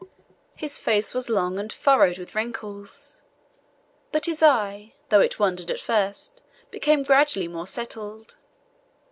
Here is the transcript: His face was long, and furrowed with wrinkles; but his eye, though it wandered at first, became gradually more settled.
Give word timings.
His 0.55 0.79
face 0.79 1.13
was 1.13 1.29
long, 1.29 1.59
and 1.59 1.71
furrowed 1.71 2.17
with 2.17 2.33
wrinkles; 2.33 3.21
but 4.11 4.25
his 4.25 4.41
eye, 4.41 4.95
though 5.09 5.21
it 5.21 5.37
wandered 5.37 5.69
at 5.69 5.79
first, 5.79 6.41
became 6.71 7.03
gradually 7.03 7.47
more 7.47 7.67
settled. 7.67 8.35